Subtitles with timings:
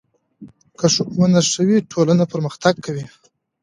[0.79, 3.05] که ښوونه ښه وي، ټولنه پرمختګ کوي.